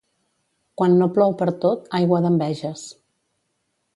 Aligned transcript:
Quan 0.81 0.95
no 1.01 1.07
plou 1.17 1.35
pertot, 1.41 1.85
aigua 1.99 2.23
d'enveges. 2.25 2.89